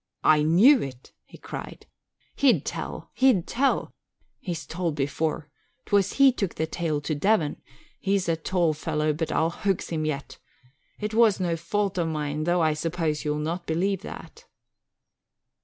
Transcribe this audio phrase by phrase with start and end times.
[0.23, 1.85] "I knew it!" he cried.
[2.35, 3.91] "He'd tell, he'd tell!
[4.39, 5.47] He's told before
[5.85, 7.61] 'twas he took the tale to Devon.
[7.99, 10.39] He's a tall fellow but I'll hox him yet.
[10.99, 14.45] It was no fault of mine though I suppose you'll not believe that."